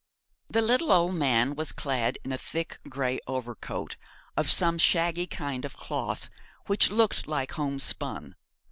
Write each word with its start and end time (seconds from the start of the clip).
The 0.49 0.63
little 0.63 0.91
old 0.91 1.13
man 1.13 1.53
was 1.53 1.71
clad 1.71 2.17
in 2.25 2.31
a 2.31 2.37
thick 2.39 2.79
grey 2.89 3.19
overcoat 3.27 3.97
of 4.35 4.49
some 4.49 4.79
shaggy 4.79 5.27
kind 5.27 5.63
of 5.63 5.77
cloth 5.77 6.27
which 6.65 6.89
looked 6.89 7.27
like 7.27 7.51
homespun. 7.51 8.35